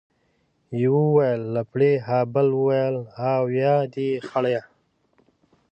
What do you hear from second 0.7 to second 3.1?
يوه ويل لپړى، ها بل ويل،